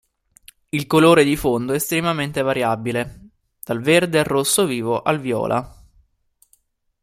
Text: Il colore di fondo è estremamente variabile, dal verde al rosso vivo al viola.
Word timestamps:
Il 0.69 0.87
colore 0.87 1.23
di 1.23 1.35
fondo 1.35 1.73
è 1.73 1.75
estremamente 1.75 2.41
variabile, 2.41 3.19
dal 3.63 3.81
verde 3.81 4.17
al 4.17 4.25
rosso 4.25 4.65
vivo 4.65 5.03
al 5.03 5.19
viola. 5.19 5.83